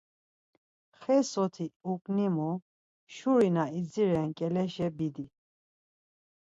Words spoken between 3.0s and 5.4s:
Şuri na idziren ǩeleşe bidli.